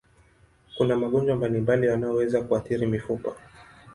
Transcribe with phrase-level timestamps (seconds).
[0.77, 3.31] Kuna magonjwa mbalimbali yanayoweza kuathiri mifupa.